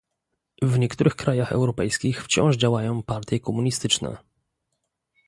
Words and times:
W 0.61 0.79
niektórych 0.79 1.15
krajach 1.15 1.51
europejskich 1.51 2.23
wciąż 2.23 2.57
działają 2.57 3.03
partie 3.03 3.39
komunistyczne 3.39 4.17